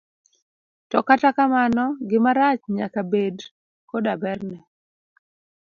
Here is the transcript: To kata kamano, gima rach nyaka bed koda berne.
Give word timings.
To 0.89 0.99
kata 1.07 1.29
kamano, 1.37 1.85
gima 2.09 2.31
rach 2.39 2.61
nyaka 2.75 3.01
bed 3.11 3.37
koda 3.89 4.13
berne. 4.21 4.57